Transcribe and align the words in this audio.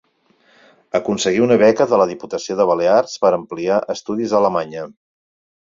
Aconseguí 0.99 1.43
una 1.47 1.57
beca 1.63 1.87
de 1.93 1.99
la 2.03 2.09
Diputació 2.13 2.57
de 2.63 2.67
Balears 2.71 3.13
per 3.27 3.33
ampliar 3.41 3.81
estudis 3.97 4.35
a 4.37 4.41
Alemanya. 4.41 4.89